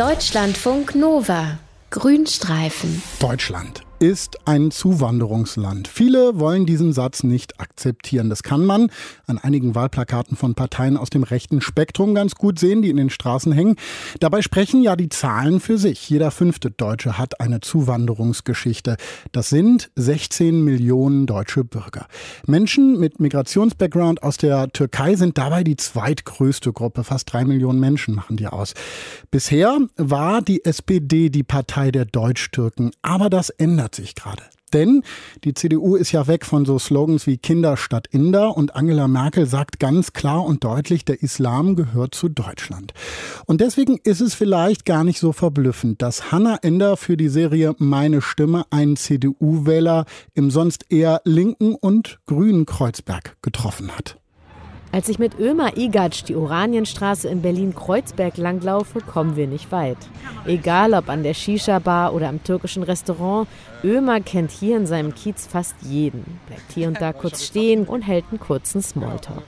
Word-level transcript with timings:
Deutschlandfunk 0.00 0.94
Nova. 0.94 1.58
Grünstreifen. 1.90 3.02
Deutschland 3.20 3.82
ist 4.00 4.38
ein 4.46 4.70
Zuwanderungsland. 4.70 5.86
Viele 5.86 6.40
wollen 6.40 6.64
diesen 6.64 6.94
Satz 6.94 7.22
nicht 7.22 7.60
akzeptieren. 7.60 8.30
Das 8.30 8.42
kann 8.42 8.64
man 8.64 8.90
an 9.26 9.36
einigen 9.36 9.74
Wahlplakaten 9.74 10.38
von 10.38 10.54
Parteien 10.54 10.96
aus 10.96 11.10
dem 11.10 11.22
rechten 11.22 11.60
Spektrum 11.60 12.14
ganz 12.14 12.34
gut 12.34 12.58
sehen, 12.58 12.80
die 12.80 12.88
in 12.88 12.96
den 12.96 13.10
Straßen 13.10 13.52
hängen. 13.52 13.76
Dabei 14.18 14.40
sprechen 14.40 14.82
ja 14.82 14.96
die 14.96 15.10
Zahlen 15.10 15.60
für 15.60 15.76
sich. 15.76 16.08
Jeder 16.08 16.30
fünfte 16.30 16.70
Deutsche 16.70 17.18
hat 17.18 17.42
eine 17.42 17.60
Zuwanderungsgeschichte. 17.60 18.96
Das 19.32 19.50
sind 19.50 19.90
16 19.96 20.64
Millionen 20.64 21.26
deutsche 21.26 21.62
Bürger. 21.62 22.06
Menschen 22.46 22.98
mit 22.98 23.20
Migrationsbackground 23.20 24.22
aus 24.22 24.38
der 24.38 24.70
Türkei 24.70 25.14
sind 25.16 25.36
dabei 25.36 25.62
die 25.62 25.76
zweitgrößte 25.76 26.72
Gruppe. 26.72 27.04
Fast 27.04 27.30
drei 27.30 27.44
Millionen 27.44 27.80
Menschen 27.80 28.14
machen 28.14 28.38
die 28.38 28.46
aus. 28.46 28.72
Bisher 29.30 29.78
war 29.96 30.40
die 30.40 30.64
SPD 30.64 31.28
die 31.28 31.42
Partei 31.42 31.90
der 31.90 32.06
Deutsch-Türken. 32.06 32.92
Aber 33.02 33.28
das 33.28 33.50
ändert 33.50 33.89
ändert 33.90 33.94
sich 33.94 34.14
gerade. 34.14 34.42
Denn 34.72 35.02
die 35.42 35.52
CDU 35.52 35.96
ist 35.96 36.12
ja 36.12 36.28
weg 36.28 36.46
von 36.46 36.64
so 36.64 36.78
Slogans 36.78 37.26
wie 37.26 37.38
Kinder 37.38 37.76
statt 37.76 38.06
Inder 38.12 38.56
und 38.56 38.76
Angela 38.76 39.08
Merkel 39.08 39.46
sagt 39.46 39.80
ganz 39.80 40.12
klar 40.12 40.44
und 40.44 40.62
deutlich, 40.62 41.04
der 41.04 41.24
Islam 41.24 41.74
gehört 41.74 42.14
zu 42.14 42.28
Deutschland. 42.28 42.94
Und 43.46 43.60
deswegen 43.60 43.98
ist 44.04 44.20
es 44.20 44.34
vielleicht 44.34 44.84
gar 44.84 45.02
nicht 45.02 45.18
so 45.18 45.32
verblüffend, 45.32 46.00
dass 46.02 46.30
Hannah 46.30 46.58
Ender 46.62 46.96
für 46.96 47.16
die 47.16 47.28
Serie 47.28 47.74
Meine 47.78 48.22
Stimme 48.22 48.64
einen 48.70 48.96
CDU-Wähler 48.96 50.04
im 50.34 50.52
sonst 50.52 50.86
eher 50.88 51.20
linken 51.24 51.74
und 51.74 52.20
grünen 52.26 52.64
Kreuzberg 52.64 53.36
getroffen 53.42 53.90
hat. 53.96 54.19
Als 54.92 55.08
ich 55.08 55.20
mit 55.20 55.38
Ömer 55.38 55.76
Igatsch 55.76 56.24
die 56.26 56.34
Oranienstraße 56.34 57.28
in 57.28 57.42
Berlin-Kreuzberg 57.42 58.36
langlaufe, 58.36 59.00
kommen 59.00 59.36
wir 59.36 59.46
nicht 59.46 59.70
weit. 59.70 59.98
Egal 60.46 60.94
ob 60.94 61.08
an 61.08 61.22
der 61.22 61.32
Shisha-Bar 61.32 62.12
oder 62.12 62.28
am 62.28 62.42
türkischen 62.42 62.82
Restaurant, 62.82 63.46
Ömer 63.84 64.20
kennt 64.20 64.50
hier 64.50 64.76
in 64.76 64.86
seinem 64.86 65.14
Kiez 65.14 65.46
fast 65.46 65.76
jeden, 65.82 66.40
bleibt 66.48 66.72
hier 66.72 66.88
und 66.88 67.00
da 67.00 67.12
kurz 67.12 67.44
stehen 67.44 67.84
und 67.84 68.02
hält 68.02 68.24
einen 68.30 68.40
kurzen 68.40 68.82
Smalltalk. 68.82 69.44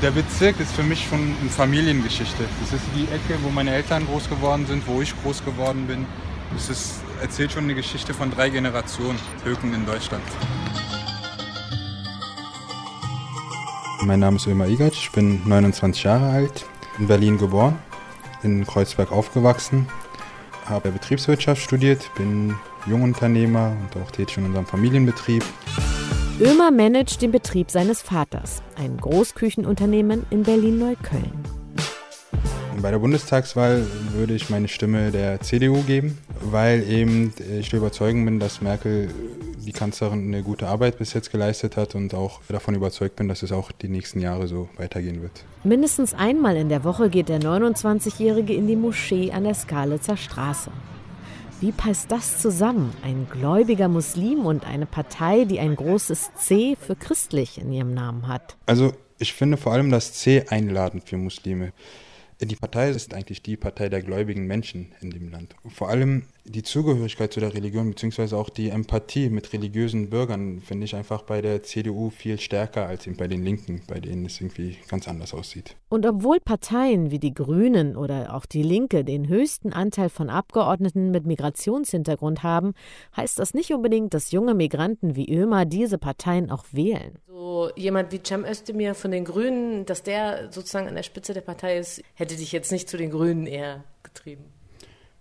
Der 0.00 0.12
Bezirk 0.12 0.60
ist 0.60 0.72
für 0.72 0.84
mich 0.84 1.04
schon 1.08 1.34
eine 1.40 1.50
Familiengeschichte. 1.50 2.44
Das 2.60 2.72
ist 2.72 2.84
die 2.94 3.04
Ecke, 3.12 3.36
wo 3.42 3.50
meine 3.50 3.72
Eltern 3.72 4.06
groß 4.06 4.30
geworden 4.30 4.64
sind, 4.66 4.86
wo 4.86 5.02
ich 5.02 5.12
groß 5.24 5.44
geworden 5.44 5.88
bin. 5.88 6.06
Ist, 6.56 7.02
erzählt 7.20 7.50
schon 7.50 7.64
eine 7.64 7.74
Geschichte 7.74 8.14
von 8.14 8.30
drei 8.30 8.48
Generationen 8.48 9.18
Türken 9.42 9.74
in 9.74 9.84
Deutschland. 9.84 10.22
Mein 14.06 14.20
Name 14.20 14.36
ist 14.36 14.46
Ömer 14.46 14.68
Igatsch, 14.68 15.06
ich 15.06 15.12
bin 15.12 15.40
29 15.46 16.04
Jahre 16.04 16.26
alt, 16.26 16.66
in 16.98 17.06
Berlin 17.06 17.38
geboren, 17.38 17.78
in 18.42 18.66
Kreuzberg 18.66 19.10
aufgewachsen, 19.10 19.88
habe 20.66 20.90
Betriebswirtschaft 20.90 21.62
studiert, 21.62 22.10
bin 22.14 22.54
Jungunternehmer 22.86 23.74
und 23.80 24.02
auch 24.02 24.10
tätig 24.10 24.36
in 24.36 24.44
unserem 24.44 24.66
Familienbetrieb. 24.66 25.42
Ömer 26.38 26.70
managt 26.70 27.22
den 27.22 27.32
Betrieb 27.32 27.70
seines 27.70 28.02
Vaters, 28.02 28.62
ein 28.76 28.98
Großküchenunternehmen 28.98 30.26
in 30.28 30.42
Berlin-Neukölln. 30.42 31.32
Bei 32.82 32.90
der 32.90 32.98
Bundestagswahl 32.98 33.86
würde 34.12 34.34
ich 34.34 34.50
meine 34.50 34.68
Stimme 34.68 35.12
der 35.12 35.40
CDU 35.40 35.80
geben, 35.82 36.18
weil 36.42 36.82
eben 36.90 37.32
ich 37.58 37.70
der 37.70 37.78
Überzeugung 37.78 38.26
bin, 38.26 38.38
dass 38.38 38.60
Merkel 38.60 39.08
die 39.64 39.72
Kanzlerin 39.72 40.26
eine 40.26 40.42
gute 40.42 40.66
Arbeit 40.68 40.98
bis 40.98 41.12
jetzt 41.14 41.32
geleistet 41.32 41.76
hat 41.76 41.94
und 41.94 42.14
auch 42.14 42.40
davon 42.48 42.74
überzeugt 42.74 43.16
bin, 43.16 43.28
dass 43.28 43.42
es 43.42 43.52
auch 43.52 43.72
die 43.72 43.88
nächsten 43.88 44.20
Jahre 44.20 44.46
so 44.46 44.68
weitergehen 44.76 45.22
wird. 45.22 45.44
Mindestens 45.64 46.14
einmal 46.14 46.56
in 46.56 46.68
der 46.68 46.84
Woche 46.84 47.08
geht 47.08 47.28
der 47.28 47.40
29-Jährige 47.40 48.54
in 48.54 48.66
die 48.66 48.76
Moschee 48.76 49.32
an 49.32 49.44
der 49.44 49.54
Skalitzer 49.54 50.16
Straße. 50.16 50.70
Wie 51.60 51.72
passt 51.72 52.12
das 52.12 52.40
zusammen? 52.40 52.92
Ein 53.02 53.26
gläubiger 53.30 53.88
Muslim 53.88 54.44
und 54.44 54.66
eine 54.66 54.86
Partei, 54.86 55.44
die 55.44 55.60
ein 55.60 55.76
großes 55.76 56.34
C 56.34 56.76
für 56.78 56.96
christlich 56.96 57.58
in 57.58 57.72
ihrem 57.72 57.94
Namen 57.94 58.28
hat. 58.28 58.56
Also 58.66 58.92
ich 59.18 59.32
finde 59.32 59.56
vor 59.56 59.72
allem 59.72 59.90
das 59.90 60.12
C 60.12 60.44
einladend 60.48 61.08
für 61.08 61.16
Muslime. 61.16 61.72
Die 62.40 62.56
Partei 62.56 62.90
ist 62.90 63.14
eigentlich 63.14 63.42
die 63.42 63.56
Partei 63.56 63.88
der 63.88 64.02
gläubigen 64.02 64.46
Menschen 64.46 64.92
in 65.00 65.10
dem 65.10 65.30
Land. 65.30 65.54
Vor 65.68 65.88
allem 65.88 66.24
die 66.44 66.62
Zugehörigkeit 66.62 67.32
zu 67.32 67.40
der 67.40 67.54
Religion 67.54 67.88
beziehungsweise 67.88 68.36
auch 68.36 68.50
die 68.50 68.68
Empathie 68.68 69.30
mit 69.30 69.52
religiösen 69.52 70.10
Bürgern 70.10 70.60
finde 70.60 70.84
ich 70.84 70.94
einfach 70.94 71.22
bei 71.22 71.40
der 71.40 71.62
CDU 71.62 72.10
viel 72.10 72.38
stärker 72.38 72.86
als 72.86 73.08
bei 73.16 73.28
den 73.28 73.44
Linken, 73.44 73.82
bei 73.86 74.00
denen 74.00 74.26
es 74.26 74.40
irgendwie 74.40 74.76
ganz 74.88 75.08
anders 75.08 75.32
aussieht. 75.32 75.76
Und 75.88 76.04
obwohl 76.06 76.40
Parteien 76.40 77.10
wie 77.10 77.18
die 77.18 77.32
Grünen 77.32 77.96
oder 77.96 78.34
auch 78.34 78.46
die 78.46 78.62
Linke 78.62 79.04
den 79.04 79.28
höchsten 79.28 79.72
Anteil 79.72 80.08
von 80.08 80.28
Abgeordneten 80.28 81.10
mit 81.10 81.26
Migrationshintergrund 81.26 82.42
haben, 82.42 82.74
heißt 83.16 83.38
das 83.38 83.54
nicht 83.54 83.72
unbedingt, 83.72 84.12
dass 84.12 84.32
junge 84.32 84.54
Migranten 84.54 85.16
wie 85.16 85.32
Ömer 85.32 85.64
diese 85.64 85.98
Parteien 85.98 86.50
auch 86.50 86.64
wählen. 86.72 87.18
So 87.26 87.53
jemand 87.76 88.12
wie 88.12 88.20
Cem 88.22 88.44
Özdemir 88.44 88.94
von 88.94 89.10
den 89.10 89.24
Grünen, 89.24 89.86
dass 89.86 90.02
der 90.02 90.52
sozusagen 90.52 90.88
an 90.88 90.94
der 90.94 91.02
Spitze 91.02 91.34
der 91.34 91.40
Partei 91.40 91.78
ist, 91.78 92.02
hätte 92.14 92.36
dich 92.36 92.52
jetzt 92.52 92.72
nicht 92.72 92.88
zu 92.88 92.96
den 92.96 93.10
Grünen 93.10 93.46
eher 93.46 93.84
getrieben. 94.02 94.44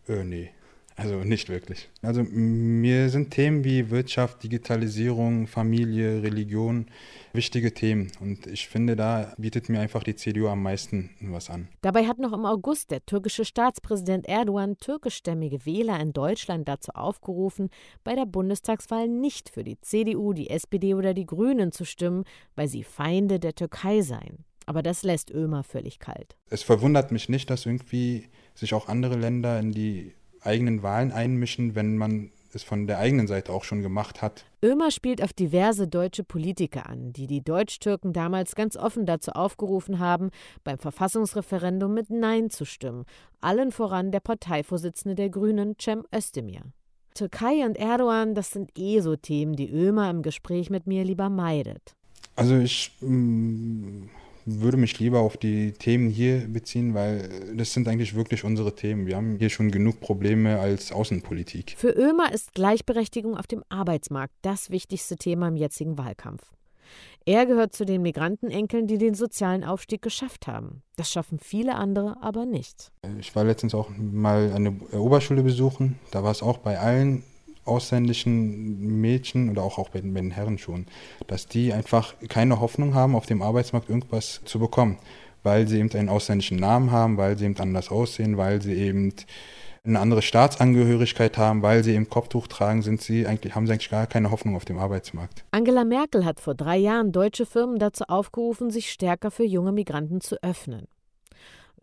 Äh, 0.08 0.24
nee. 0.24 0.52
Also 0.96 1.16
nicht 1.18 1.50
wirklich. 1.50 1.90
Also 2.02 2.24
mir 2.24 3.10
sind 3.10 3.32
Themen 3.32 3.64
wie 3.64 3.90
Wirtschaft, 3.90 4.44
Digitalisierung, 4.44 5.48
Familie, 5.48 6.22
Religion 6.22 6.88
wichtige 7.34 7.74
Themen. 7.74 8.12
Und 8.20 8.46
ich 8.48 8.68
finde, 8.68 8.96
da 8.96 9.34
bietet 9.38 9.70
mir 9.70 9.80
einfach 9.80 10.04
die 10.04 10.16
CDU 10.16 10.48
am 10.48 10.62
meisten 10.62 11.10
was 11.22 11.50
an. 11.50 11.68
Dabei 11.82 12.06
hat 12.06 12.20
noch 12.20 12.34
im 12.34 12.46
August 12.46 12.92
der 12.92 13.06
türkische 13.06 13.44
Staatspräsident 13.44 14.28
Erdogan 14.28 14.78
türkischstämmige 14.78 15.66
Wähler 15.66 16.00
in 16.00 16.14
Deutschland 16.14 16.68
dazu 16.68 16.92
aufgerufen, 16.94 17.70
bei 18.04 18.16
der 18.16 18.26
Bundestagswahl 18.26 19.08
nicht 19.08 19.50
für 19.50 19.64
die 19.64 19.80
CDU, 19.82 20.34
die 20.34 20.50
SPD 20.50 20.94
oder 20.94 21.14
die 21.14 21.26
Grünen 21.26 21.72
zu 21.72 21.86
stimmen, 21.86 22.24
weil 22.56 22.68
sie 22.68 22.84
Feinde 22.84 23.40
der 23.40 23.56
Türkei 23.56 24.02
seien. 24.02 24.46
Aber 24.66 24.82
das 24.82 25.04
lässt 25.04 25.30
Ömer 25.32 25.64
völlig 25.64 26.00
kalt. 26.00 26.38
Es 26.50 26.64
verwundert 26.64 27.12
mich 27.12 27.28
nicht, 27.28 27.50
dass 27.50 27.66
irgendwie 27.66 28.30
sich 28.56 28.74
auch 28.74 28.88
andere 28.88 29.16
Länder 29.16 29.60
in 29.60 29.72
die 29.72 30.14
eigenen 30.44 30.84
Wahlen 30.84 31.12
einmischen, 31.12 31.76
wenn 31.76 31.98
man 31.98 32.32
es 32.56 32.64
von 32.64 32.88
der 32.88 33.00
eigenen 33.00 33.28
Seite 33.28 33.52
auch 33.52 33.64
schon 33.64 33.82
gemacht 33.82 34.22
hat. 34.22 34.46
Ömer 34.64 34.92
spielt 34.92 35.22
auf 35.22 35.34
diverse 35.34 35.88
deutsche 35.88 36.24
Politiker 36.24 36.88
an, 36.88 37.14
die 37.14 37.28
die 37.28 37.44
Deutsch-Türken 37.44 38.14
damals 38.14 38.56
ganz 38.56 38.78
offen 38.78 39.06
dazu 39.06 39.32
aufgerufen 39.32 40.00
haben, 40.00 40.30
beim 40.64 40.78
Verfassungsreferendum 40.78 41.94
mit 41.94 42.10
Nein 42.10 42.50
zu 42.50 42.66
stimmen. 42.66 43.06
Allen 43.42 43.72
voran 43.72 44.12
der 44.12 44.20
Parteivorsitzende 44.20 45.16
der 45.16 45.30
Grünen, 45.30 45.76
Cem 45.80 46.06
Özdemir. 46.16 46.62
Türkei 47.14 47.66
und 47.66 47.78
Erdogan, 47.78 48.34
das 48.34 48.52
sind 48.52 48.72
eh 48.78 49.00
so 49.00 49.16
Themen, 49.16 49.56
die 49.56 49.70
Ömer 49.70 50.10
im 50.10 50.22
Gespräch 50.22 50.70
mit 50.70 50.88
mir 50.88 51.04
lieber 51.04 51.30
meidet. 51.30 51.96
Also 52.36 52.58
ich 52.58 52.92
mm, 53.02 54.06
würde 54.46 54.78
mich 54.78 55.00
lieber 55.00 55.20
auf 55.20 55.38
die 55.38 55.72
Themen 55.74 56.10
hier 56.10 56.48
beziehen, 56.48 56.94
weil 56.94 57.56
das 57.56 57.74
sind 57.74 57.88
eigentlich 57.88 58.16
wirklich 58.16 58.44
unsere 58.44 58.76
Themen. 58.76 59.08
Wir 59.08 59.16
haben 59.16 59.38
hier 59.38 59.50
schon 59.50 59.72
genug 59.72 60.00
Probleme 60.00 60.60
als 60.60 60.92
Außenpolitik. 60.92 61.76
Für 61.78 61.92
Ömer 61.92 62.32
ist 62.32 62.54
Gleichberechtigung 62.54 63.38
auf 63.38 63.48
dem 63.48 63.64
Arbeitsmarkt 63.70 64.34
das 64.42 64.70
wichtigste 64.70 65.18
Thema 65.18 65.48
im 65.48 65.56
jetzigen 65.56 65.98
Wahlkampf. 65.98 66.44
Er 67.26 67.46
gehört 67.46 67.74
zu 67.74 67.86
den 67.86 68.02
Migrantenenkeln, 68.02 68.86
die 68.86 68.98
den 68.98 69.14
sozialen 69.14 69.64
Aufstieg 69.64 70.02
geschafft 70.02 70.48
haben. 70.48 70.84
Das 70.98 71.10
schaffen 71.10 71.40
viele 71.40 71.76
andere 71.76 72.18
aber 72.22 72.46
nicht. 72.46 72.92
Ich 73.20 73.34
war 73.36 73.46
letztens 73.46 73.74
auch 73.74 73.90
mal 73.98 74.52
eine 74.54 74.78
Oberschule 74.92 75.42
besuchen. 75.42 76.00
Da 76.12 76.24
war 76.24 76.32
es 76.32 76.44
auch 76.44 76.58
bei 76.58 76.78
allen 76.80 77.24
ausländischen 77.66 79.00
Mädchen 79.02 79.50
oder 79.50 79.64
auch, 79.64 79.78
auch 79.78 79.90
bei, 79.90 80.02
den, 80.02 80.14
bei 80.14 80.22
den 80.22 80.32
Herren 80.32 80.58
schon, 80.58 80.86
dass 81.28 81.48
die 81.48 81.74
einfach 81.74 82.14
keine 82.30 82.60
Hoffnung 82.60 82.94
haben, 82.94 83.16
auf 83.16 83.26
dem 83.26 83.42
Arbeitsmarkt 83.42 83.90
irgendwas 83.90 84.42
zu 84.46 84.60
bekommen, 84.60 84.98
weil 85.44 85.68
sie 85.68 85.80
eben 85.80 85.92
einen 85.92 86.10
ausländischen 86.10 86.58
Namen 86.58 86.92
haben, 86.92 87.18
weil 87.18 87.38
sie 87.38 87.46
eben 87.46 87.58
anders 87.60 87.90
aussehen, 87.90 88.38
weil 88.38 88.62
sie 88.62 88.74
eben 88.74 89.14
eine 89.86 90.00
andere 90.00 90.22
Staatsangehörigkeit 90.22 91.38
haben, 91.38 91.62
weil 91.62 91.84
sie 91.84 91.96
im 91.96 92.10
Kopftuch 92.10 92.48
tragen, 92.48 92.82
sind 92.82 93.02
sie 93.02 93.28
eigentlich, 93.28 93.54
haben 93.54 93.68
sie 93.68 93.74
eigentlich 93.74 93.90
gar 93.90 94.08
keine 94.08 94.32
Hoffnung 94.32 94.56
auf 94.56 94.64
dem 94.64 94.80
Arbeitsmarkt. 94.80 95.44
Angela 95.52 95.84
Merkel 95.84 96.24
hat 96.24 96.40
vor 96.40 96.56
drei 96.56 96.78
Jahren 96.78 97.12
deutsche 97.12 97.46
Firmen 97.46 97.80
dazu 97.80 98.06
aufgerufen, 98.08 98.72
sich 98.72 98.90
stärker 98.90 99.30
für 99.30 99.44
junge 99.44 99.74
Migranten 99.74 100.22
zu 100.22 100.42
öffnen. 100.42 100.88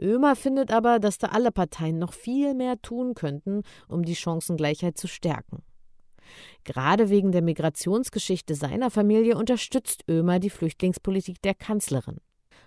Ömer 0.00 0.34
findet 0.34 0.72
aber, 0.72 0.98
dass 0.98 1.18
da 1.18 1.28
alle 1.28 1.52
Parteien 1.52 1.98
noch 1.98 2.14
viel 2.14 2.54
mehr 2.54 2.80
tun 2.80 3.12
könnten, 3.12 3.62
um 3.86 4.02
die 4.02 4.16
Chancengleichheit 4.16 4.96
zu 4.96 5.06
stärken. 5.06 5.62
Gerade 6.64 7.10
wegen 7.10 7.32
der 7.32 7.42
Migrationsgeschichte 7.42 8.54
seiner 8.54 8.90
Familie 8.90 9.36
unterstützt 9.36 10.04
Ömer 10.08 10.38
die 10.38 10.50
Flüchtlingspolitik 10.50 11.42
der 11.42 11.54
Kanzlerin. 11.54 12.18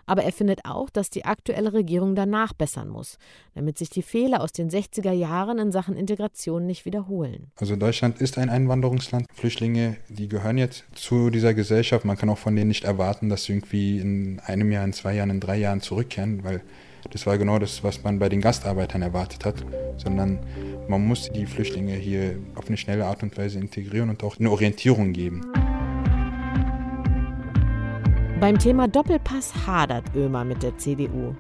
Aber 0.06 0.24
er 0.24 0.34
findet 0.34 0.66
auch, 0.66 0.90
dass 0.90 1.10
die 1.10 1.24
aktuelle 1.26 1.74
Regierung 1.74 2.14
danach 2.16 2.54
bessern 2.54 2.90
muss, 2.90 3.18
damit 3.56 3.78
sich 3.78 3.90
die 3.90 4.02
Fehler 4.02 4.42
aus 4.42 4.52
den 4.52 4.70
60er 4.70 5.14
Jahren 5.14 5.60
in 5.60 5.72
Sachen 5.72 5.96
Integration 5.96 6.66
nicht 6.66 6.86
wiederholen. 6.86 7.52
Also 7.56 7.76
Deutschland 7.76 8.20
ist 8.20 8.38
ein 8.38 8.50
Einwanderungsland. 8.50 9.28
Flüchtlinge, 9.34 9.98
die 10.10 10.28
gehören 10.28 10.58
jetzt 10.58 10.84
zu 10.94 11.30
dieser 11.30 11.54
Gesellschaft. 11.54 12.04
Man 12.04 12.18
kann 12.18 12.30
auch 12.30 12.38
von 12.38 12.56
denen 12.56 12.68
nicht 12.68 12.84
erwarten, 12.84 13.30
dass 13.30 13.46
sie 13.46 13.54
irgendwie 13.54 14.00
in 14.00 14.42
einem 14.42 14.72
Jahr, 14.72 14.84
in 14.84 14.94
zwei 14.94 15.16
Jahren, 15.16 15.30
in 15.30 15.40
drei 15.40 15.58
Jahren 15.58 15.80
zurückkehren, 15.80 16.44
weil 16.44 16.62
Das 17.12 17.26
war 17.26 17.38
genau 17.38 17.60
das, 17.60 17.84
was 17.84 18.04
man 18.04 18.18
bei 18.20 18.30
den 18.30 18.40
Gastarbeitern 18.40 19.02
erwartet 19.02 19.44
hat, 19.44 19.56
sondern 19.98 20.40
man 20.88 21.06
muss 21.06 21.30
die 21.30 21.46
Flüchtlinge 21.46 21.94
hier 21.94 22.36
auf 22.56 22.68
eine 22.68 22.78
schnelle 22.78 23.06
Art 23.06 23.24
und 23.24 23.38
Weise 23.38 23.60
integrieren 23.60 24.10
und 24.10 24.24
auch 24.24 24.40
eine 24.40 24.52
Orientierung 24.52 25.14
geben. 25.14 25.42
Beim 28.40 28.60
Thema 28.60 28.88
Doppelpass 28.88 29.54
hadert 29.66 30.04
Ömer 30.16 30.44
mit 30.44 30.64
der 30.64 30.78
CDU. 30.78 31.34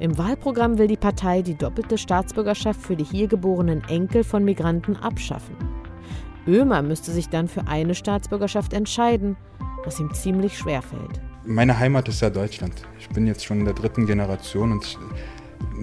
Im 0.00 0.16
Wahlprogramm 0.16 0.78
will 0.78 0.86
die 0.86 0.96
Partei 0.96 1.42
die 1.42 1.56
doppelte 1.56 1.98
Staatsbürgerschaft 1.98 2.80
für 2.80 2.96
die 2.96 3.04
hier 3.04 3.28
geborenen 3.28 3.82
Enkel 3.88 4.24
von 4.24 4.44
Migranten 4.44 4.96
abschaffen. 4.96 5.56
Ömer 6.46 6.80
müsste 6.80 7.12
sich 7.12 7.28
dann 7.28 7.48
für 7.48 7.66
eine 7.66 7.94
Staatsbürgerschaft 7.94 8.72
entscheiden, 8.72 9.36
was 9.84 10.00
ihm 10.00 10.14
ziemlich 10.14 10.56
schwer 10.56 10.80
fällt. 10.80 11.20
Meine 11.44 11.78
Heimat 11.78 12.08
ist 12.08 12.22
ja 12.22 12.30
Deutschland. 12.30 12.74
Ich 12.98 13.08
bin 13.10 13.26
jetzt 13.26 13.44
schon 13.44 13.60
in 13.60 13.64
der 13.64 13.74
dritten 13.74 14.06
Generation 14.06 14.72
und 14.72 14.98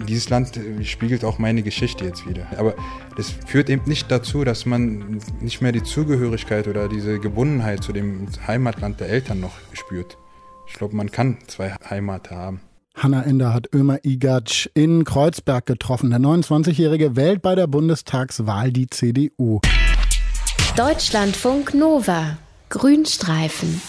dieses 0.08 0.30
Land 0.30 0.60
spiegelt 0.84 1.24
auch 1.24 1.40
meine 1.40 1.64
Geschichte 1.64 2.06
jetzt 2.06 2.28
wieder. 2.28 2.48
Aber 2.58 2.76
das 3.16 3.30
führt 3.46 3.70
eben 3.70 3.84
nicht 3.86 4.12
dazu, 4.12 4.44
dass 4.44 4.66
man 4.66 5.22
nicht 5.40 5.62
mehr 5.62 5.72
die 5.72 5.84
Zugehörigkeit 5.84 6.68
oder 6.68 6.88
diese 6.90 7.20
Gebundenheit 7.20 7.84
zu 7.84 7.94
dem 7.94 8.28
Heimatland 8.46 9.00
der 9.00 9.10
Eltern 9.10 9.40
noch 9.40 9.54
spürt. 9.74 10.18
Ich 10.68 10.74
glaube, 10.74 10.96
man 10.96 11.12
kann 11.12 11.38
zwei 11.48 11.76
Heimaten 11.90 12.36
haben. 12.36 12.62
Hanna 12.96 13.24
Ender 13.24 13.54
hat 13.54 13.68
Ömer 13.74 14.00
Igatsch 14.04 14.70
in 14.74 15.04
Kreuzberg 15.04 15.66
getroffen. 15.66 16.12
Der 16.12 16.20
29-Jährige 16.20 17.16
wählt 17.16 17.42
bei 17.42 17.54
der 17.56 17.68
Bundestagswahl 17.68 18.72
die 18.72 18.88
CDU. 18.88 19.60
Deutschlandfunk 20.78 21.74
Nova. 21.74 22.38
Grünstreifen. 22.70 23.82